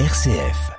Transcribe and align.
RCF. 0.00 0.72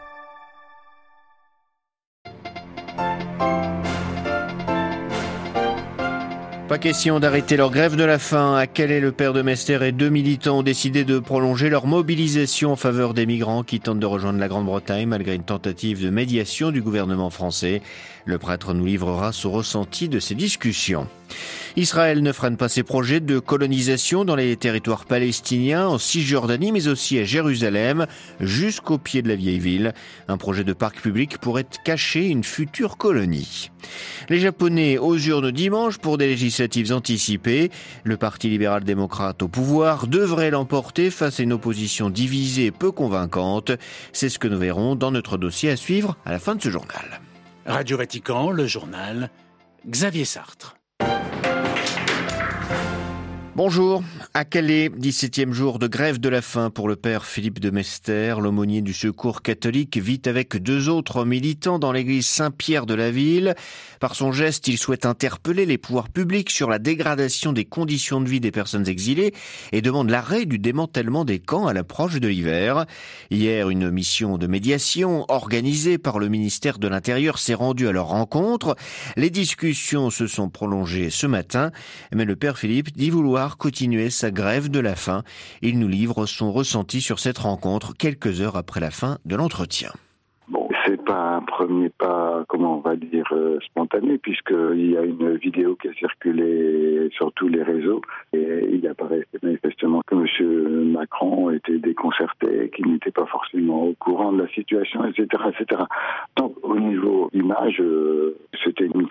Pas 6.67 6.77
question 6.77 7.21
d'arrêter 7.21 7.55
leur 7.55 7.71
grève 7.71 7.95
de 7.95 8.03
la 8.03 8.19
faim. 8.19 8.57
À 8.57 8.67
Calais, 8.67 8.99
le 8.99 9.13
père 9.13 9.31
de 9.31 9.41
Mester 9.41 9.79
et 9.83 9.93
deux 9.93 10.09
militants 10.09 10.59
ont 10.59 10.63
décidé 10.63 11.05
de 11.05 11.19
prolonger 11.19 11.69
leur 11.69 11.87
mobilisation 11.87 12.73
en 12.73 12.75
faveur 12.75 13.13
des 13.13 13.25
migrants 13.25 13.63
qui 13.63 13.79
tentent 13.79 13.99
de 13.99 14.05
rejoindre 14.05 14.39
la 14.39 14.49
Grande-Bretagne 14.49 15.07
malgré 15.07 15.35
une 15.35 15.43
tentative 15.43 16.03
de 16.03 16.09
médiation 16.09 16.71
du 16.71 16.81
gouvernement 16.81 17.29
français. 17.29 17.81
Le 18.25 18.37
prêtre 18.37 18.73
nous 18.73 18.85
livrera 18.85 19.31
son 19.31 19.53
ressenti 19.53 20.09
de 20.09 20.19
ces 20.19 20.35
discussions. 20.35 21.07
Israël 21.77 22.23
ne 22.23 22.31
freine 22.31 22.55
pas 22.55 22.69
ses 22.69 22.83
projets 22.83 23.19
de 23.19 23.39
colonisation 23.39 24.23
dans 24.23 24.35
les 24.35 24.55
territoires 24.55 25.05
palestiniens, 25.05 25.87
en 25.87 25.97
Cisjordanie, 25.97 26.71
mais 26.71 26.87
aussi 26.87 27.19
à 27.19 27.25
Jérusalem, 27.25 28.07
jusqu'au 28.39 28.97
pied 28.97 29.21
de 29.21 29.27
la 29.27 29.35
vieille 29.35 29.59
ville. 29.59 29.93
Un 30.29 30.37
projet 30.37 30.63
de 30.63 30.71
parc 30.71 31.01
public 31.01 31.37
pourrait 31.37 31.65
cacher 31.83 32.27
une 32.27 32.45
future 32.45 32.97
colonie. 32.97 33.71
Les 34.29 34.39
Japonais 34.39 34.97
aux 34.97 35.17
urnes 35.17 35.51
dimanche 35.51 35.97
pour 35.97 36.17
des 36.17 36.27
législatives 36.27 36.93
anticipées. 36.93 37.71
Le 38.05 38.15
Parti 38.15 38.47
libéral-démocrate 38.49 39.43
au 39.43 39.49
pouvoir 39.49 40.07
devrait 40.07 40.51
l'emporter 40.51 41.09
face 41.09 41.39
à 41.41 41.43
une 41.43 41.53
opposition 41.53 42.09
divisée 42.09 42.71
peu 42.71 42.91
convaincante. 42.91 43.71
C'est 44.13 44.29
ce 44.29 44.39
que 44.39 44.47
nous 44.47 44.57
verrons 44.57 44.95
dans 44.95 45.11
notre 45.11 45.37
dossier 45.37 45.71
à 45.71 45.75
suivre 45.75 46.17
à 46.25 46.31
la 46.31 46.39
fin 46.39 46.55
de 46.55 46.61
ce 46.61 46.69
journal. 46.69 47.19
Radio 47.65 47.97
Vatican, 47.97 48.51
le 48.51 48.65
journal 48.65 49.29
Xavier 49.87 50.25
Sartre. 50.25 50.77
Bonjour. 53.57 54.03
À 54.33 54.43
Calais, 54.43 54.89
17e 54.89 55.53
jour 55.53 55.79
de 55.79 55.87
grève 55.87 56.19
de 56.19 56.27
la 56.27 56.41
faim 56.41 56.69
pour 56.69 56.89
le 56.89 56.97
père 56.97 57.23
Philippe 57.23 57.61
de 57.61 57.69
Mester, 57.69 58.35
l'aumônier 58.41 58.81
du 58.81 58.91
secours 58.91 59.41
catholique, 59.41 59.95
vit 59.95 60.21
avec 60.25 60.57
deux 60.57 60.89
autres 60.89 61.23
militants 61.23 61.79
dans 61.79 61.93
l'église 61.93 62.27
Saint-Pierre 62.27 62.85
de 62.85 62.95
la 62.95 63.11
ville. 63.11 63.55
Par 64.01 64.13
son 64.13 64.33
geste, 64.33 64.67
il 64.67 64.77
souhaite 64.77 65.05
interpeller 65.05 65.65
les 65.65 65.77
pouvoirs 65.77 66.09
publics 66.09 66.49
sur 66.49 66.69
la 66.69 66.79
dégradation 66.79 67.53
des 67.53 67.63
conditions 67.63 68.19
de 68.19 68.27
vie 68.27 68.41
des 68.41 68.51
personnes 68.51 68.89
exilées 68.89 69.33
et 69.71 69.81
demande 69.81 70.09
l'arrêt 70.09 70.45
du 70.45 70.59
démantèlement 70.59 71.23
des 71.23 71.39
camps 71.39 71.67
à 71.67 71.71
l'approche 71.73 72.19
de 72.19 72.27
l'hiver. 72.27 72.85
Hier, 73.31 73.69
une 73.69 73.89
mission 73.89 74.37
de 74.37 74.47
médiation 74.47 75.23
organisée 75.29 75.97
par 75.97 76.19
le 76.19 76.27
ministère 76.27 76.77
de 76.77 76.89
l'Intérieur 76.89 77.39
s'est 77.39 77.53
rendue 77.53 77.87
à 77.87 77.93
leur 77.93 78.07
rencontre. 78.07 78.75
Les 79.15 79.29
discussions 79.29 80.09
se 80.09 80.27
sont 80.27 80.49
prolongées 80.49 81.09
ce 81.09 81.25
matin, 81.25 81.71
mais 82.13 82.25
le 82.25 82.35
père 82.35 82.57
Philippe 82.57 82.91
dit 82.97 83.09
vouloir 83.09 83.44
continuer 83.49 84.09
sa 84.09 84.31
grève 84.31 84.69
de 84.69 84.79
la 84.79 84.95
faim. 84.95 85.23
Il 85.61 85.79
nous 85.79 85.87
livre 85.87 86.25
son 86.25 86.51
ressenti 86.51 87.01
sur 87.01 87.19
cette 87.19 87.37
rencontre 87.37 87.93
quelques 87.95 88.41
heures 88.41 88.57
après 88.57 88.79
la 88.79 88.91
fin 88.91 89.17
de 89.25 89.35
l'entretien 89.35 89.91
c'est 90.85 91.03
pas 91.03 91.37
un 91.37 91.41
premier 91.41 91.89
pas, 91.89 92.43
comment 92.47 92.77
on 92.77 92.79
va 92.79 92.95
dire, 92.95 93.25
euh, 93.31 93.59
spontané, 93.65 94.17
puisqu'il 94.17 94.91
y 94.91 94.97
a 94.97 95.01
une 95.01 95.35
vidéo 95.35 95.75
qui 95.75 95.87
a 95.87 95.93
circulé 95.93 97.09
sur 97.11 97.31
tous 97.33 97.47
les 97.47 97.63
réseaux 97.63 98.01
et 98.33 98.69
il 98.71 98.87
apparaît 98.87 99.25
manifestement 99.41 100.01
que 100.05 100.15
M. 100.15 100.91
Macron 100.91 101.49
était 101.51 101.79
déconcerté, 101.79 102.69
qu'il 102.75 102.91
n'était 102.91 103.11
pas 103.11 103.25
forcément 103.25 103.87
au 103.87 103.93
courant 103.93 104.31
de 104.31 104.43
la 104.43 104.47
situation, 104.49 105.05
etc., 105.05 105.27
etc. 105.49 105.81
Donc, 106.37 106.55
au 106.63 106.77
niveau 106.77 107.29
image, 107.33 107.79
euh, 107.79 108.37
c'était 108.63 108.85
une 108.85 109.07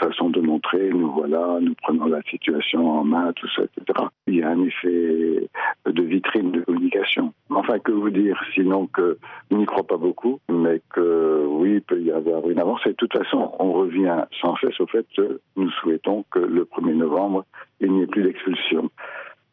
nous 0.92 1.10
voilà, 1.12 1.58
nous 1.60 1.74
prenons 1.82 2.06
la 2.06 2.22
situation 2.22 2.88
en 2.90 3.04
main, 3.04 3.32
tout 3.34 3.48
ça, 3.54 3.62
etc. 3.62 4.06
Il 4.26 4.36
y 4.36 4.42
a 4.42 4.50
un 4.50 4.62
effet 4.62 5.48
de 5.86 6.02
vitrine 6.02 6.52
de 6.52 6.60
communication. 6.60 7.32
Enfin, 7.50 7.78
que 7.78 7.92
vous 7.92 8.10
dire, 8.10 8.40
sinon 8.54 8.86
que 8.86 9.18
n'y 9.50 9.66
croit 9.66 9.86
pas 9.86 9.96
beaucoup, 9.96 10.40
mais 10.48 10.80
que 10.90 11.46
oui, 11.48 11.74
il 11.74 11.82
peut 11.82 12.00
y 12.00 12.10
avoir 12.10 12.48
une 12.48 12.60
avance. 12.60 12.80
Et 12.86 12.90
de 12.90 12.94
toute 12.94 13.12
façon, 13.12 13.52
on 13.58 13.72
revient 13.72 14.24
sans 14.40 14.56
cesse 14.56 14.80
au 14.80 14.86
fait 14.86 15.06
que 15.16 15.40
nous 15.56 15.70
souhaitons 15.70 16.24
que 16.30 16.40
le 16.40 16.64
1er 16.64 16.94
novembre, 16.94 17.44
il 17.80 17.92
n'y 17.92 18.02
ait 18.02 18.06
plus 18.06 18.22
d'expulsion. 18.22 18.90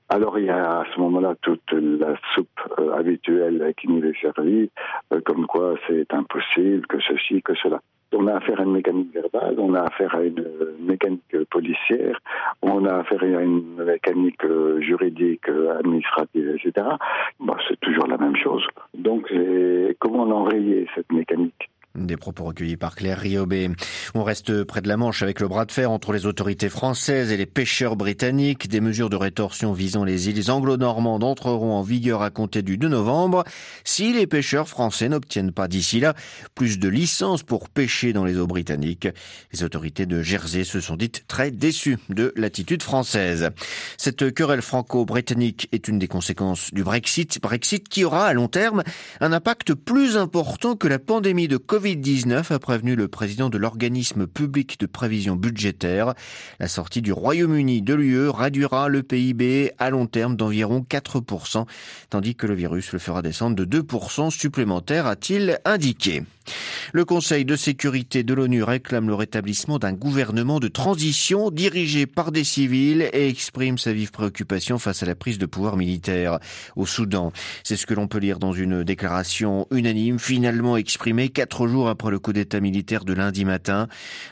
Alors 0.09 0.37
il 0.37 0.45
y 0.45 0.49
a 0.49 0.81
à 0.81 0.85
ce 0.93 0.99
moment-là 0.99 1.35
toute 1.41 1.71
la 1.71 2.15
soupe 2.35 2.49
euh, 2.79 2.93
habituelle 2.97 3.73
qui 3.79 3.87
nous 3.87 4.03
est 4.03 4.19
servie, 4.19 4.69
euh, 5.13 5.21
comme 5.21 5.47
quoi 5.47 5.75
c'est 5.87 6.13
impossible, 6.13 6.85
que 6.87 6.99
ceci, 6.99 7.41
que 7.41 7.55
cela. 7.55 7.79
On 8.13 8.27
a 8.27 8.35
affaire 8.35 8.59
à 8.59 8.63
une 8.63 8.73
mécanique 8.73 9.13
verbale, 9.13 9.55
on 9.57 9.73
a 9.73 9.81
affaire 9.81 10.13
à 10.15 10.23
une 10.23 10.45
mécanique 10.79 11.45
policière, 11.49 12.19
on 12.61 12.85
a 12.85 12.99
affaire 12.99 13.23
à 13.23 13.41
une 13.41 13.83
mécanique 13.83 14.43
euh, 14.45 14.81
juridique, 14.81 15.47
administrative, 15.79 16.57
etc. 16.57 16.87
C'est 17.67 17.79
toujours 17.79 18.07
la 18.07 18.17
même 18.17 18.35
chose. 18.35 18.65
Donc, 18.93 19.31
comment 19.99 20.23
enrayer 20.23 20.87
cette 20.95 21.11
mécanique? 21.11 21.70
Des 21.95 22.17
propos 22.17 22.45
recueillis 22.45 22.77
par 22.77 22.95
Claire 22.95 23.19
Riobé. 23.19 23.69
On 24.15 24.23
reste 24.23 24.63
près 24.63 24.81
de 24.81 24.87
la 24.87 24.97
Manche 24.97 25.23
avec 25.23 25.39
le 25.39 25.47
bras 25.47 25.65
de 25.65 25.71
fer 25.71 25.91
entre 25.91 26.13
les 26.13 26.25
autorités 26.25 26.69
françaises 26.69 27.31
et 27.31 27.37
les 27.37 27.45
pêcheurs 27.45 27.95
britanniques. 27.95 28.69
Des 28.69 28.81
mesures 28.81 29.09
de 29.09 29.15
rétorsion 29.15 29.73
visant 29.73 30.03
les 30.03 30.29
îles 30.29 30.49
anglo-normandes 30.49 31.23
entreront 31.23 31.73
en 31.73 31.81
vigueur 31.81 32.21
à 32.21 32.29
compter 32.29 32.61
du 32.61 32.77
2 32.77 32.87
novembre 32.87 33.43
si 33.83 34.13
les 34.13 34.27
pêcheurs 34.27 34.69
français 34.69 35.09
n'obtiennent 35.09 35.51
pas 35.51 35.67
d'ici 35.67 35.99
là 35.99 36.13
plus 36.55 36.79
de 36.79 36.87
licences 36.87 37.43
pour 37.43 37.69
pêcher 37.69 38.13
dans 38.13 38.25
les 38.25 38.37
eaux 38.37 38.47
britanniques. 38.47 39.07
Les 39.53 39.63
autorités 39.63 40.05
de 40.05 40.21
Jersey 40.21 40.63
se 40.63 40.79
sont 40.79 40.95
dites 40.95 41.25
très 41.27 41.51
déçues 41.51 41.97
de 42.09 42.33
l'attitude 42.35 42.83
française. 42.83 43.49
Cette 43.97 44.33
querelle 44.33 44.61
franco-britannique 44.61 45.67
est 45.71 45.87
une 45.87 45.99
des 45.99 46.07
conséquences 46.07 46.73
du 46.73 46.83
Brexit. 46.83 47.39
Brexit 47.41 47.87
qui 47.89 48.05
aura 48.05 48.27
à 48.27 48.33
long 48.33 48.47
terme 48.47 48.83
un 49.19 49.33
impact 49.33 49.73
plus 49.73 50.17
important 50.17 50.75
que 50.75 50.87
la 50.87 50.99
pandémie 50.99 51.47
de 51.47 51.57
Covid 51.57 51.90
Covid-19 51.91 52.53
a 52.53 52.59
prévenu 52.59 52.95
le 52.95 53.09
président 53.09 53.49
de 53.49 53.57
l'organisme 53.57 54.25
public 54.25 54.79
de 54.79 54.85
prévision 54.85 55.35
budgétaire. 55.35 56.13
La 56.57 56.69
sortie 56.69 57.01
du 57.01 57.11
Royaume-Uni 57.11 57.81
de 57.81 57.93
l'UE 57.93 58.29
réduira 58.29 58.87
le 58.87 59.03
PIB 59.03 59.73
à 59.77 59.89
long 59.89 60.07
terme 60.07 60.37
d'environ 60.37 60.85
4%, 60.89 61.65
tandis 62.09 62.35
que 62.35 62.47
le 62.47 62.53
virus 62.53 62.93
le 62.93 62.99
fera 62.99 63.21
descendre 63.21 63.57
de 63.57 63.81
2% 63.81 64.29
supplémentaires, 64.31 65.05
a-t-il 65.05 65.59
indiqué. 65.65 66.23
Le 66.93 67.05
Conseil 67.05 67.45
de 67.45 67.55
sécurité 67.55 68.23
de 68.23 68.33
l'ONU 68.33 68.63
réclame 68.63 69.07
le 69.07 69.15
rétablissement 69.15 69.79
d'un 69.79 69.93
gouvernement 69.93 70.59
de 70.59 70.67
transition 70.67 71.51
dirigé 71.51 72.05
par 72.05 72.31
des 72.31 72.43
civils 72.43 73.09
et 73.13 73.27
exprime 73.27 73.77
sa 73.77 73.93
vive 73.93 74.11
préoccupation 74.11 74.79
face 74.79 75.03
à 75.03 75.05
la 75.05 75.15
prise 75.15 75.37
de 75.37 75.45
pouvoir 75.45 75.77
militaire 75.77 76.39
au 76.75 76.85
Soudan. 76.85 77.31
C'est 77.63 77.77
ce 77.77 77.85
que 77.85 77.93
l'on 77.93 78.07
peut 78.07 78.17
lire 78.17 78.39
dans 78.39 78.53
une 78.53 78.83
déclaration 78.83 79.67
unanime 79.71 80.19
finalement 80.19 80.77
exprimée 80.77 81.29
quatre 81.29 81.67
jours 81.71 81.89
après 81.89 82.11
le 82.11 82.19
coup 82.19 82.33
d'État 82.33 82.59
militaire 82.59 83.05
de 83.05 83.13
lundi 83.13 83.45
matin. 83.45 83.87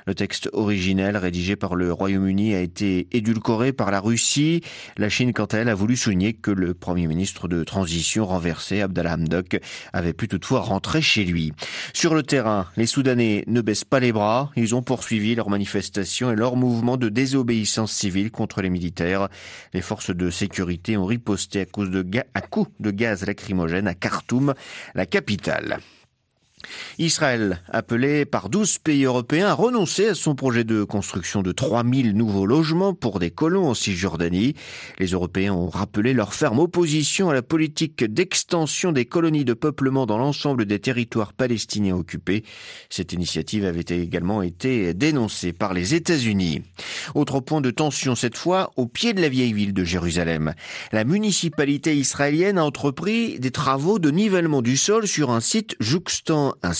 Le 0.05 0.13
texte 0.13 0.50
originel 0.53 1.17
rédigé 1.17 1.55
par 1.55 1.75
le 1.75 1.91
Royaume-Uni 1.91 2.53
a 2.53 2.59
été 2.59 3.07
édulcoré 3.11 3.72
par 3.72 3.91
la 3.91 4.00
Russie. 4.01 4.61
La 4.97 5.09
Chine, 5.09 5.33
quant 5.33 5.45
à 5.45 5.57
elle, 5.57 5.69
a 5.69 5.75
voulu 5.75 5.95
souligner 5.95 6.33
que 6.33 6.51
le 6.51 6.73
premier 6.73 7.07
ministre 7.07 7.47
de 7.47 7.63
transition 7.63 8.25
renversé, 8.25 8.81
Abdallah 8.81 9.13
Hamdok, 9.13 9.59
avait 9.94 10.13
pu 10.13 10.27
toutefois 10.27 10.59
rentrer 10.59 11.01
chez 11.01 11.23
lui. 11.23 11.53
Sur 11.94 12.13
le 12.13 12.23
terrain, 12.23 12.67
les 12.75 12.85
Soudanais 12.85 13.44
ne 13.47 13.61
baissent 13.61 13.85
pas 13.85 14.00
les 14.00 14.11
bras. 14.11 14.51
Ils 14.56 14.75
ont 14.75 14.83
poursuivi 14.83 15.35
leurs 15.35 15.50
manifestations 15.50 16.31
et 16.31 16.35
leurs 16.35 16.57
mouvements 16.57 16.97
de 16.97 17.09
désobéissance 17.09 17.94
civile 17.94 18.31
contre 18.31 18.61
les 18.61 18.69
militaires. 18.69 19.29
Les 19.73 19.81
forces 19.81 20.13
de 20.13 20.29
sécurité 20.29 20.97
ont 20.97 21.06
riposté 21.06 21.61
à, 21.61 21.66
cause 21.66 21.89
de 21.89 22.06
à 22.33 22.41
coups 22.41 22.71
de 22.79 22.91
gaz 22.91 23.25
lacrymogène 23.25 23.88
à 23.88 23.94
Khartoum, 23.94 24.53
la 24.95 25.06
capitale. 25.06 25.79
Israël, 26.99 27.61
appelé 27.69 28.25
par 28.25 28.49
12 28.49 28.79
pays 28.79 29.05
européens 29.05 29.47
à 29.47 29.53
renoncer 29.53 30.07
à 30.07 30.15
son 30.15 30.35
projet 30.35 30.65
de 30.65 30.83
construction 30.83 31.41
de 31.41 31.53
3000 31.53 32.11
nouveaux 32.11 32.45
logements 32.45 32.93
pour 32.93 33.19
des 33.19 33.31
colons 33.31 33.69
en 33.69 33.73
Cisjordanie. 33.73 34.53
Les 34.97 35.07
Européens 35.07 35.53
ont 35.53 35.69
rappelé 35.69 36.11
leur 36.11 36.33
ferme 36.33 36.59
opposition 36.59 37.29
à 37.29 37.33
la 37.33 37.41
politique 37.41 38.03
d'extension 38.03 38.91
des 38.91 39.05
colonies 39.05 39.45
de 39.45 39.53
peuplement 39.53 40.05
dans 40.05 40.17
l'ensemble 40.17 40.65
des 40.65 40.79
territoires 40.79 41.31
palestiniens 41.31 41.95
occupés. 41.95 42.44
Cette 42.89 43.13
initiative 43.13 43.63
avait 43.63 43.79
également 43.79 44.41
été 44.41 44.94
dénoncée 44.94 45.53
par 45.53 45.74
les 45.74 45.95
États-Unis. 45.95 46.63
Autre 47.15 47.39
point 47.39 47.62
de 47.62 47.71
tension 47.71 48.15
cette 48.15 48.38
fois 48.38 48.71
au 48.75 48.88
pied 48.88 49.13
de 49.13 49.21
la 49.21 49.29
vieille 49.29 49.53
ville 49.53 49.74
de 49.74 49.85
Jérusalem. 49.85 50.53
La 50.91 51.06
municipalité 51.06 51.95
israélienne 51.95 52.57
a 52.57 52.65
entrepris 52.65 53.39
des 53.39 53.51
travaux 53.51 54.00
de 54.00 54.12
nivellement 54.12 54.62
du 54.62 54.75
sol 54.75 55.07
sur 55.07 55.31
un 55.31 55.39
site 55.39 55.77
jouxtant 55.79 56.56
un 56.62 56.74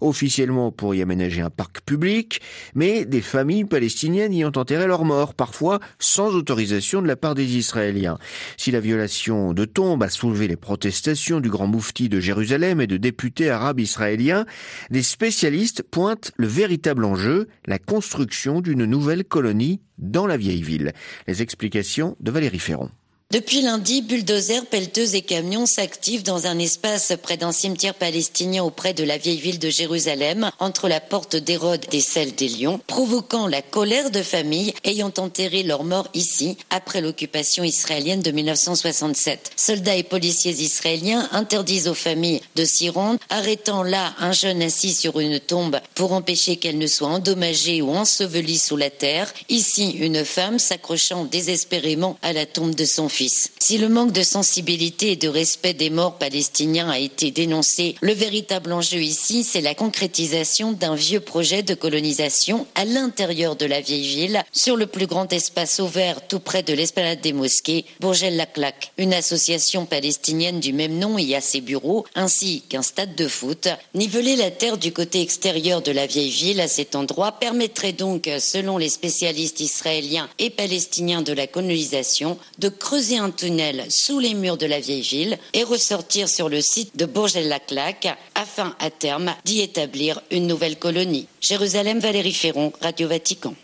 officiellement 0.00 0.72
pour 0.72 0.94
y 0.94 1.02
aménager 1.02 1.42
un 1.42 1.50
parc 1.50 1.80
public, 1.82 2.40
mais 2.74 3.04
des 3.04 3.20
familles 3.20 3.64
palestiniennes 3.64 4.32
y 4.32 4.44
ont 4.44 4.52
enterré 4.56 4.86
leurs 4.86 5.04
morts, 5.04 5.34
parfois 5.34 5.80
sans 5.98 6.34
autorisation 6.34 7.02
de 7.02 7.06
la 7.06 7.16
part 7.16 7.34
des 7.34 7.56
Israéliens. 7.56 8.18
Si 8.56 8.70
la 8.70 8.80
violation 8.80 9.52
de 9.52 9.64
tombes 9.64 10.02
a 10.02 10.08
soulevé 10.08 10.48
les 10.48 10.56
protestations 10.56 11.40
du 11.40 11.50
grand 11.50 11.66
moufti 11.66 12.08
de 12.08 12.20
Jérusalem 12.20 12.80
et 12.80 12.86
de 12.86 12.96
députés 12.96 13.50
arabes 13.50 13.80
israéliens, 13.80 14.46
des 14.90 15.02
spécialistes 15.02 15.82
pointent 15.82 16.32
le 16.36 16.46
véritable 16.46 17.04
enjeu, 17.04 17.48
la 17.66 17.78
construction 17.78 18.60
d'une 18.60 18.84
nouvelle 18.84 19.24
colonie 19.24 19.80
dans 19.98 20.26
la 20.26 20.36
vieille 20.36 20.62
ville. 20.62 20.92
Les 21.26 21.42
explications 21.42 22.16
de 22.20 22.30
Valérie 22.30 22.58
Ferron. 22.58 22.90
Depuis 23.32 23.60
lundi, 23.60 24.02
bulldozers, 24.02 24.66
pelleteuses 24.66 25.16
et 25.16 25.20
camions 25.20 25.66
s'activent 25.66 26.22
dans 26.22 26.46
un 26.46 26.60
espace 26.60 27.12
près 27.20 27.36
d'un 27.36 27.50
cimetière 27.50 27.94
palestinien 27.94 28.62
auprès 28.62 28.94
de 28.94 29.02
la 29.02 29.18
vieille 29.18 29.40
ville 29.40 29.58
de 29.58 29.68
Jérusalem, 29.68 30.52
entre 30.60 30.86
la 30.86 31.00
porte 31.00 31.34
d'Hérode 31.34 31.84
et 31.90 32.00
celle 32.00 32.36
des 32.36 32.48
Lions, 32.48 32.80
provoquant 32.86 33.48
la 33.48 33.62
colère 33.62 34.12
de 34.12 34.22
familles 34.22 34.74
ayant 34.84 35.12
enterré 35.18 35.64
leurs 35.64 35.82
morts 35.82 36.06
ici 36.14 36.56
après 36.70 37.00
l'occupation 37.00 37.64
israélienne 37.64 38.22
de 38.22 38.30
1967. 38.30 39.50
Soldats 39.56 39.96
et 39.96 40.04
policiers 40.04 40.62
israéliens 40.62 41.28
interdisent 41.32 41.88
aux 41.88 41.94
familles 41.94 42.42
de 42.54 42.64
s'y 42.64 42.90
rendre, 42.90 43.18
arrêtant 43.28 43.82
là 43.82 44.14
un 44.20 44.30
jeune 44.30 44.62
assis 44.62 44.94
sur 44.94 45.18
une 45.18 45.40
tombe 45.40 45.80
pour 45.96 46.12
empêcher 46.12 46.58
qu'elle 46.58 46.78
ne 46.78 46.86
soit 46.86 47.08
endommagée 47.08 47.82
ou 47.82 47.90
ensevelie 47.90 48.58
sous 48.58 48.76
la 48.76 48.90
terre. 48.90 49.34
Ici, 49.48 49.90
une 49.98 50.24
femme 50.24 50.60
s'accrochant 50.60 51.24
désespérément 51.24 52.18
à 52.22 52.32
la 52.32 52.46
tombe 52.46 52.76
de 52.76 52.84
son. 52.84 53.10
Si 53.18 53.78
le 53.78 53.88
manque 53.88 54.12
de 54.12 54.22
sensibilité 54.22 55.12
et 55.12 55.16
de 55.16 55.28
respect 55.28 55.72
des 55.72 55.88
morts 55.88 56.18
palestiniens 56.18 56.90
a 56.90 56.98
été 56.98 57.30
dénoncé, 57.30 57.94
le 58.02 58.12
véritable 58.12 58.72
enjeu 58.72 59.00
ici, 59.00 59.42
c'est 59.42 59.62
la 59.62 59.74
concrétisation 59.74 60.72
d'un 60.72 60.94
vieux 60.94 61.20
projet 61.20 61.62
de 61.62 61.72
colonisation 61.72 62.66
à 62.74 62.84
l'intérieur 62.84 63.56
de 63.56 63.64
la 63.64 63.80
vieille 63.80 64.06
ville, 64.06 64.44
sur 64.52 64.76
le 64.76 64.86
plus 64.86 65.06
grand 65.06 65.32
espace 65.32 65.78
ouvert 65.78 66.28
tout 66.28 66.40
près 66.40 66.62
de 66.62 66.74
l'esplanade 66.74 67.22
des 67.22 67.32
mosquées, 67.32 67.86
Bourgel-Laclac. 68.00 68.92
Une 68.98 69.14
association 69.14 69.86
palestinienne 69.86 70.60
du 70.60 70.74
même 70.74 70.98
nom 70.98 71.16
y 71.16 71.34
a 71.34 71.40
ses 71.40 71.62
bureaux, 71.62 72.04
ainsi 72.14 72.64
qu'un 72.68 72.82
stade 72.82 73.14
de 73.14 73.28
foot. 73.28 73.68
Niveler 73.94 74.36
la 74.36 74.50
terre 74.50 74.76
du 74.76 74.92
côté 74.92 75.22
extérieur 75.22 75.80
de 75.80 75.90
la 75.90 76.06
vieille 76.06 76.28
ville 76.28 76.60
à 76.60 76.68
cet 76.68 76.94
endroit 76.94 77.32
permettrait 77.32 77.92
donc, 77.92 78.28
selon 78.40 78.76
les 78.76 78.90
spécialistes 78.90 79.60
israéliens 79.60 80.28
et 80.38 80.50
palestiniens 80.50 81.22
de 81.22 81.32
la 81.32 81.46
colonisation, 81.46 82.36
de 82.58 82.68
creuser 82.68 83.05
un 83.14 83.30
tunnel 83.30 83.86
sous 83.88 84.18
les 84.18 84.34
murs 84.34 84.56
de 84.56 84.66
la 84.66 84.80
vieille 84.80 85.02
ville 85.02 85.38
et 85.52 85.62
ressortir 85.62 86.28
sur 86.28 86.48
le 86.48 86.60
site 86.60 86.96
de 86.96 87.06
Bourges 87.06 87.36
la 87.36 87.60
claque 87.60 88.08
afin 88.34 88.74
à 88.80 88.90
terme 88.90 89.34
d'y 89.44 89.60
établir 89.60 90.20
une 90.30 90.46
nouvelle 90.46 90.78
colonie. 90.78 91.28
Jérusalem, 91.40 92.00
Valérie 92.00 92.32
Ferron, 92.32 92.72
Radio 92.80 93.08
Vatican. 93.08 93.54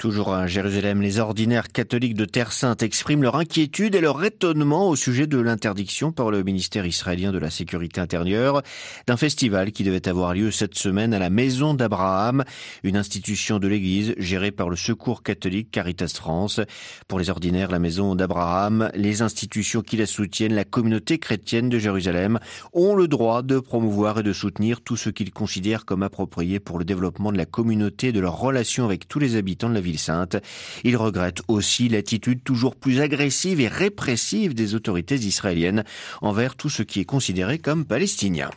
Toujours 0.00 0.32
à 0.32 0.46
Jérusalem, 0.46 1.02
les 1.02 1.18
ordinaires 1.18 1.68
catholiques 1.68 2.14
de 2.14 2.24
Terre 2.24 2.52
Sainte 2.52 2.82
expriment 2.82 3.22
leur 3.22 3.36
inquiétude 3.36 3.94
et 3.94 4.00
leur 4.00 4.24
étonnement 4.24 4.88
au 4.88 4.96
sujet 4.96 5.26
de 5.26 5.38
l'interdiction 5.38 6.10
par 6.10 6.30
le 6.30 6.42
ministère 6.42 6.86
israélien 6.86 7.32
de 7.32 7.38
la 7.38 7.50
Sécurité 7.50 8.00
intérieure 8.00 8.62
d'un 9.06 9.18
festival 9.18 9.72
qui 9.72 9.84
devait 9.84 10.08
avoir 10.08 10.32
lieu 10.32 10.50
cette 10.52 10.74
semaine 10.74 11.12
à 11.12 11.18
la 11.18 11.28
Maison 11.28 11.74
d'Abraham, 11.74 12.44
une 12.82 12.96
institution 12.96 13.58
de 13.58 13.68
l'Église 13.68 14.14
gérée 14.16 14.52
par 14.52 14.70
le 14.70 14.76
Secours 14.76 15.22
catholique 15.22 15.70
Caritas 15.70 16.14
France. 16.16 16.62
Pour 17.06 17.18
les 17.18 17.28
ordinaires, 17.28 17.70
la 17.70 17.78
Maison 17.78 18.14
d'Abraham, 18.14 18.90
les 18.94 19.20
institutions 19.20 19.82
qui 19.82 19.98
la 19.98 20.06
soutiennent, 20.06 20.54
la 20.54 20.64
communauté 20.64 21.18
chrétienne 21.18 21.68
de 21.68 21.78
Jérusalem 21.78 22.38
ont 22.72 22.94
le 22.94 23.06
droit 23.06 23.42
de 23.42 23.60
promouvoir 23.60 24.20
et 24.20 24.22
de 24.22 24.32
soutenir 24.32 24.80
tout 24.80 24.96
ce 24.96 25.10
qu'ils 25.10 25.30
considèrent 25.30 25.84
comme 25.84 26.02
approprié 26.02 26.58
pour 26.58 26.78
le 26.78 26.86
développement 26.86 27.32
de 27.32 27.36
la 27.36 27.44
communauté 27.44 28.06
et 28.06 28.12
de 28.12 28.20
leurs 28.20 28.38
relations 28.38 28.86
avec 28.86 29.06
tous 29.06 29.18
les 29.18 29.36
habitants 29.36 29.68
de 29.68 29.74
la 29.74 29.82
ville 29.82 29.89
sainte. 29.98 30.36
Il 30.84 30.96
regrette 30.96 31.42
aussi 31.48 31.88
l'attitude 31.88 32.42
toujours 32.44 32.76
plus 32.76 33.00
agressive 33.00 33.60
et 33.60 33.68
répressive 33.68 34.54
des 34.54 34.74
autorités 34.74 35.16
israéliennes 35.16 35.84
envers 36.22 36.56
tout 36.56 36.70
ce 36.70 36.82
qui 36.82 37.00
est 37.00 37.04
considéré 37.04 37.58
comme 37.58 37.84
palestinien. 37.84 38.50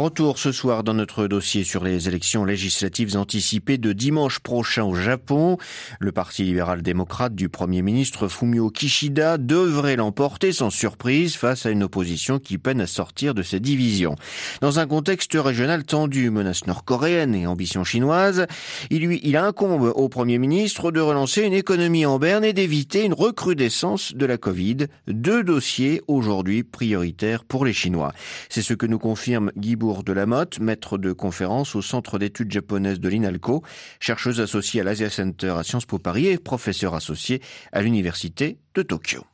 Retour 0.00 0.38
ce 0.38 0.50
soir 0.50 0.82
dans 0.82 0.94
notre 0.94 1.26
dossier 1.26 1.62
sur 1.62 1.84
les 1.84 2.08
élections 2.08 2.46
législatives 2.46 3.18
anticipées 3.18 3.76
de 3.76 3.92
dimanche 3.92 4.38
prochain 4.38 4.82
au 4.84 4.94
Japon. 4.94 5.58
Le 5.98 6.10
Parti 6.10 6.42
libéral-démocrate 6.42 7.34
du 7.34 7.50
Premier 7.50 7.82
ministre 7.82 8.26
Fumio 8.26 8.70
Kishida 8.70 9.36
devrait 9.36 9.96
l'emporter 9.96 10.52
sans 10.52 10.70
surprise 10.70 11.36
face 11.36 11.66
à 11.66 11.70
une 11.70 11.82
opposition 11.82 12.38
qui 12.38 12.56
peine 12.56 12.80
à 12.80 12.86
sortir 12.86 13.34
de 13.34 13.42
ses 13.42 13.60
divisions. 13.60 14.16
Dans 14.62 14.78
un 14.78 14.86
contexte 14.86 15.34
régional 15.34 15.84
tendu, 15.84 16.30
menace 16.30 16.66
nord-coréenne 16.66 17.34
et 17.34 17.46
ambition 17.46 17.84
chinoise, 17.84 18.46
il, 18.88 19.04
lui, 19.06 19.20
il 19.22 19.36
incombe 19.36 19.92
au 19.94 20.08
Premier 20.08 20.38
ministre 20.38 20.92
de 20.92 21.00
relancer 21.00 21.42
une 21.42 21.52
économie 21.52 22.06
en 22.06 22.18
berne 22.18 22.46
et 22.46 22.54
d'éviter 22.54 23.04
une 23.04 23.12
recrudescence 23.12 24.14
de 24.14 24.24
la 24.24 24.38
Covid. 24.38 24.86
Deux 25.08 25.44
dossiers 25.44 26.00
aujourd'hui 26.08 26.62
prioritaires 26.62 27.44
pour 27.44 27.66
les 27.66 27.74
Chinois. 27.74 28.14
C'est 28.48 28.62
ce 28.62 28.72
que 28.72 28.86
nous 28.86 28.98
confirme 28.98 29.52
Guy 29.58 29.76
de 29.90 30.12
la 30.12 30.26
Motte, 30.26 30.60
maître 30.60 30.98
de 30.98 31.12
conférence 31.12 31.74
au 31.74 31.82
Centre 31.82 32.18
d'études 32.18 32.52
japonaises 32.52 33.00
de 33.00 33.08
l'INALCO, 33.08 33.62
chercheuse 33.98 34.40
associée 34.40 34.80
à 34.80 34.84
l'Asia 34.84 35.10
Center 35.10 35.54
à 35.58 35.62
Sciences 35.64 35.86
Po 35.86 35.98
Paris 35.98 36.28
et 36.28 36.38
professeur 36.38 36.94
associé 36.94 37.42
à 37.72 37.82
l'Université 37.82 38.58
de 38.74 38.82
Tokyo. 38.82 39.24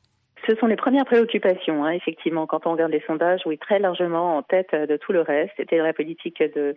Ce 0.46 0.54
sont 0.56 0.66
les 0.66 0.76
premières 0.76 1.06
préoccupations, 1.06 1.84
hein, 1.84 1.90
effectivement, 1.90 2.46
quand 2.46 2.66
on 2.68 2.72
regarde 2.72 2.92
les 2.92 3.02
sondages, 3.06 3.40
oui, 3.46 3.58
très 3.58 3.80
largement 3.80 4.36
en 4.36 4.42
tête 4.42 4.72
de 4.72 4.96
tout 4.96 5.12
le 5.12 5.20
reste. 5.20 5.50
C'était 5.56 5.78
la 5.78 5.92
politique 5.92 6.40
de 6.40 6.76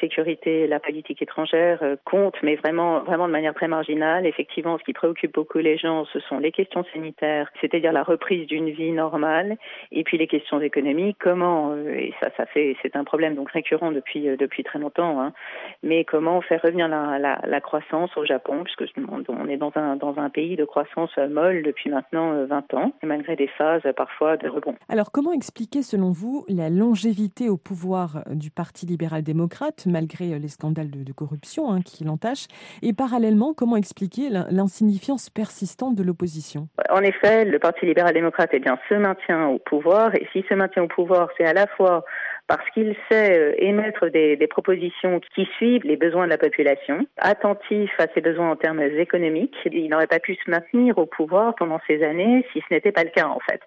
sécurité, 0.00 0.66
la 0.66 0.80
politique 0.80 1.20
étrangère 1.20 1.82
euh, 1.82 1.96
compte, 2.06 2.36
mais 2.42 2.56
vraiment, 2.56 3.00
vraiment 3.00 3.26
de 3.26 3.32
manière 3.32 3.52
très 3.52 3.68
marginale. 3.68 4.24
Effectivement, 4.24 4.78
ce 4.78 4.84
qui 4.84 4.94
préoccupe 4.94 5.34
beaucoup 5.34 5.58
les 5.58 5.76
gens, 5.76 6.06
ce 6.06 6.20
sont 6.20 6.38
les 6.38 6.50
questions 6.50 6.82
sanitaires, 6.94 7.50
c'est-à-dire 7.60 7.92
la 7.92 8.04
reprise 8.04 8.46
d'une 8.46 8.70
vie 8.70 8.92
normale, 8.92 9.58
et 9.92 10.02
puis 10.02 10.16
les 10.16 10.26
questions 10.26 10.58
économiques. 10.60 11.18
Comment, 11.20 11.72
euh, 11.72 11.92
et 11.92 12.14
ça, 12.20 12.30
ça 12.38 12.46
fait, 12.46 12.74
c'est 12.80 12.96
un 12.96 13.04
problème 13.04 13.34
donc 13.34 13.50
récurrent 13.50 13.92
depuis 13.92 14.30
euh, 14.30 14.36
depuis 14.38 14.62
très 14.62 14.78
longtemps, 14.78 15.20
hein, 15.20 15.34
mais 15.82 16.04
comment 16.04 16.40
faire 16.40 16.62
revenir 16.62 16.88
la, 16.88 17.18
la, 17.18 17.38
la 17.44 17.60
croissance 17.60 18.16
au 18.16 18.24
Japon, 18.24 18.64
puisque 18.64 18.90
on 19.08 19.48
est 19.48 19.58
dans 19.58 19.72
un 19.74 19.96
dans 19.96 20.18
un 20.18 20.30
pays 20.30 20.56
de 20.56 20.64
croissance 20.64 21.14
molle 21.18 21.62
depuis 21.62 21.90
maintenant 21.90 22.46
20 22.46 22.74
ans 22.74 22.92
malgré 23.10 23.34
des 23.34 23.48
phases 23.48 23.82
parfois 23.96 24.36
de 24.36 24.48
rebond. 24.48 24.76
Alors 24.88 25.10
comment 25.10 25.32
expliquer 25.32 25.82
selon 25.82 26.12
vous 26.12 26.44
la 26.48 26.70
longévité 26.70 27.48
au 27.48 27.56
pouvoir 27.56 28.22
du 28.30 28.50
Parti 28.50 28.86
libéral-démocrate 28.86 29.86
malgré 29.86 30.38
les 30.38 30.48
scandales 30.48 30.90
de, 30.90 31.12
corruption 31.12 31.72
hein, 31.72 31.80
qui 31.84 32.04
l'entachent 32.04 32.46
et 32.82 32.92
parallèlement 32.92 33.52
comment 33.52 33.76
expliquer 33.76 34.28
l'insignifiance 34.30 35.28
persistante 35.28 35.96
de 35.96 36.04
l'opposition? 36.04 36.68
En 36.88 37.02
effet, 37.02 37.44
le 37.44 37.58
Parti 37.58 37.84
libéral-démocrate 37.84 38.50
eh 38.52 38.60
bien, 38.60 38.78
se 38.88 38.94
maintient 38.94 39.48
au 39.48 39.58
pouvoir 39.58 40.14
et 40.14 40.28
s'il 40.32 40.44
se 40.44 40.54
maintient 40.54 40.84
au 40.84 40.88
pouvoir, 40.88 41.28
c'est 41.36 41.44
à 41.44 41.52
la 41.52 41.66
fois 41.66 42.04
parce 42.50 42.68
qu'il 42.70 42.96
sait 43.08 43.38
euh, 43.38 43.54
émettre 43.58 44.10
des, 44.10 44.36
des, 44.36 44.48
propositions 44.48 45.20
qui 45.36 45.48
suivent 45.56 45.84
les 45.84 45.96
besoins 45.96 46.24
de 46.24 46.30
la 46.30 46.36
population, 46.36 47.06
attentif 47.16 47.92
à 48.00 48.08
ses 48.12 48.20
besoins 48.20 48.50
en 48.50 48.56
termes 48.56 48.82
économiques. 48.82 49.54
Il 49.70 49.88
n'aurait 49.88 50.08
pas 50.08 50.18
pu 50.18 50.34
se 50.34 50.50
maintenir 50.50 50.98
au 50.98 51.06
pouvoir 51.06 51.54
pendant 51.54 51.78
ces 51.86 52.02
années 52.02 52.44
si 52.52 52.58
ce 52.58 52.74
n'était 52.74 52.90
pas 52.90 53.04
le 53.04 53.10
cas 53.10 53.28
en 53.28 53.38
fait. 53.48 53.60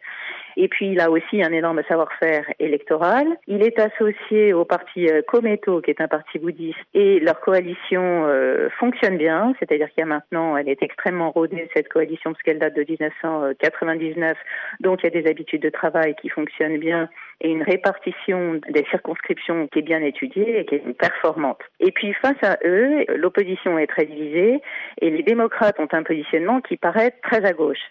Et 0.57 0.67
puis 0.67 0.91
il 0.91 0.99
a 0.99 1.09
aussi 1.09 1.43
un 1.43 1.51
énorme 1.51 1.81
savoir-faire 1.87 2.45
électoral. 2.59 3.27
Il 3.47 3.63
est 3.63 3.79
associé 3.79 4.53
au 4.53 4.65
parti 4.65 5.07
euh, 5.07 5.21
Kometo, 5.21 5.81
qui 5.81 5.91
est 5.91 6.01
un 6.01 6.07
parti 6.07 6.39
bouddhiste, 6.39 6.79
et 6.93 7.19
leur 7.19 7.39
coalition 7.39 8.25
euh, 8.25 8.69
fonctionne 8.79 9.17
bien, 9.17 9.53
c'est-à-dire 9.59 9.89
qu'il 9.89 9.99
y 9.99 10.03
a 10.03 10.07
maintenant, 10.07 10.57
elle 10.57 10.69
est 10.69 10.81
extrêmement 10.83 11.31
rodée 11.31 11.69
cette 11.75 11.89
coalition 11.89 12.31
parce 12.31 12.43
qu'elle 12.43 12.59
date 12.59 12.75
de 12.75 12.85
1999, 12.87 14.37
donc 14.79 14.99
il 15.01 15.13
y 15.13 15.17
a 15.17 15.21
des 15.21 15.29
habitudes 15.29 15.61
de 15.61 15.69
travail 15.69 16.15
qui 16.21 16.29
fonctionnent 16.29 16.77
bien 16.77 17.09
et 17.41 17.49
une 17.49 17.63
répartition 17.63 18.61
des 18.69 18.85
circonscriptions 18.89 19.67
qui 19.67 19.79
est 19.79 19.83
bien 19.83 20.01
étudiée 20.01 20.59
et 20.59 20.65
qui 20.65 20.75
est 20.75 20.93
performante. 20.97 21.59
Et 21.79 21.91
puis 21.91 22.13
face 22.13 22.41
à 22.41 22.57
eux, 22.65 23.05
l'opposition 23.15 23.77
est 23.77 23.87
très 23.87 24.05
divisée 24.05 24.61
et 25.01 25.09
les 25.09 25.23
démocrates 25.23 25.79
ont 25.79 25.87
un 25.91 26.03
positionnement 26.03 26.61
qui 26.61 26.77
paraît 26.77 27.11
très 27.23 27.45
à 27.45 27.53
gauche. 27.53 27.81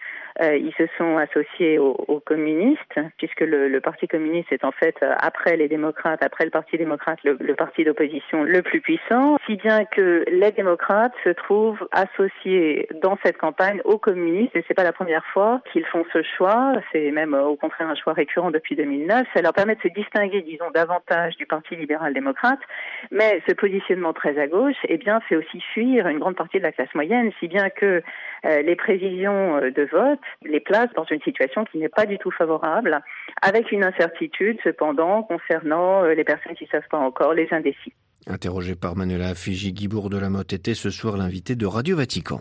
Euh, 0.41 0.57
ils 0.57 0.73
se 0.79 0.85
sont 0.97 1.19
associés 1.19 1.79
aux, 1.79 2.23
communistes, 2.25 3.01
puisque 3.19 3.41
le, 3.41 3.81
Parti 3.81 4.07
communiste 4.07 4.53
est 4.53 4.65
en 4.65 4.73
fait, 4.73 4.95
euh, 5.03 5.13
après 5.19 5.57
les 5.57 5.69
démocrates, 5.69 6.23
après 6.23 6.45
le 6.45 6.51
Parti 6.51 6.79
démocrate, 6.79 7.19
le, 7.25 7.55
parti 7.55 7.85
d'opposition 7.85 8.45
le 8.45 8.63
plus 8.63 8.81
puissant, 8.81 9.37
si 9.47 9.57
bien 9.57 9.85
que 9.85 10.25
les 10.31 10.53
démocrates 10.53 11.13
se 11.25 11.31
trouvent 11.31 11.87
associés 11.91 12.89
dans 13.03 13.19
cette 13.25 13.37
campagne 13.37 13.81
aux 13.85 13.99
communistes, 13.99 14.57
et 14.57 14.65
c'est 14.67 14.75
pas 14.75 14.85
la 14.85 14.93
première 14.93 15.25
fois 15.27 15.61
qu'ils 15.73 15.85
font 15.87 16.05
ce 16.13 16.23
choix, 16.23 16.73
c'est 16.93 17.11
même 17.11 17.35
euh, 17.35 17.45
au 17.45 17.57
contraire 17.57 17.89
un 17.89 17.95
choix 17.95 18.13
récurrent 18.13 18.51
depuis 18.51 18.77
2009, 18.77 19.27
ça 19.35 19.43
leur 19.43 19.53
permet 19.53 19.75
de 19.75 19.83
se 19.83 19.89
distinguer, 19.89 20.43
disons, 20.43 20.71
davantage 20.71 21.37
du 21.37 21.47
Parti 21.47 21.77
libéral-démocrate, 21.77 22.61
mais 23.11 23.43
ce 23.47 23.53
positionnement 23.53 24.13
très 24.13 24.39
à 24.39 24.47
gauche, 24.47 24.77
eh 24.89 24.97
bien, 24.97 25.21
fait 25.21 25.37
aussi 25.37 25.61
fuir 25.75 26.07
une 26.09 26.19
grande 26.19 26.37
partie 26.37 26.59
de 26.59 26.63
la 26.63 26.73
classe 26.73 26.95
moyenne, 26.95 27.33
si 27.41 27.49
bien 27.49 27.69
que 27.69 28.03
les 28.45 28.75
prévisions 28.75 29.61
de 29.61 29.89
vote 29.93 30.22
les 30.43 30.61
place 30.61 30.89
dans 30.97 31.05
une 31.05 31.21
situation 31.23 31.65
qui 31.65 31.79
n'est 31.79 31.89
pas 31.89 32.07
du 32.07 32.19
tout 32.19 32.31
favorable, 32.31 33.01
avec 33.41 33.73
une 33.73 33.85
incertitude 33.85 34.59
cependant 34.65 35.23
concernant 35.23 36.05
euh, 36.05 36.15
les 36.15 36.25
personnes 36.25 36.55
qui 36.55 36.65
ne 36.65 36.69
savent 36.69 36.89
pas 36.91 36.99
encore, 36.99 37.35
les 37.35 37.49
indécis. 37.51 37.93
Interrogé 38.27 38.77
par 38.77 38.95
Manuela 38.95 39.35
Fiji, 39.35 39.73
Guibourg 39.73 40.09
de 40.09 40.19
la 40.19 40.31
Motte 40.31 40.53
était 40.53 40.75
ce 40.75 40.91
soir 40.91 41.17
l'invité 41.17 41.57
de 41.57 41.67
Radio 41.67 41.97
Vatican. 41.97 42.41